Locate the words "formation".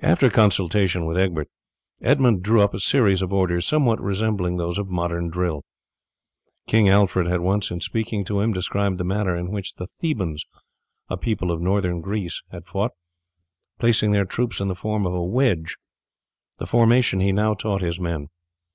16.66-17.20